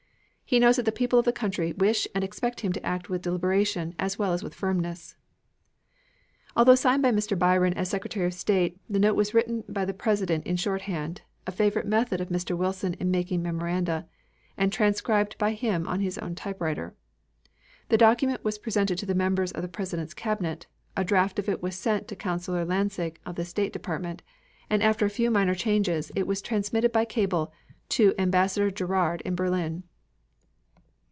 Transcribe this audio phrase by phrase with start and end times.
[0.51, 3.21] He knows that the people of the country wish and expect him to act with
[3.21, 5.15] deliberation as well as with firmness.
[6.57, 7.39] Although signed by Mr.
[7.39, 11.53] Bryan, as Secretary of State, the note was written by the President in shorthand a
[11.53, 12.57] favorite method of Mr.
[12.57, 14.09] Wilson in making memoranda
[14.57, 16.93] and transcribed by him on his own typewriter.
[17.87, 21.63] The document was presented to the members of the President's Cabinet, a draft of it
[21.63, 24.21] was sent to Counselor Lansing of the State Department,
[24.69, 27.53] and after a few minor changes, it was transmitted by cable
[27.87, 29.83] to Ambassador Gerard in Berlin.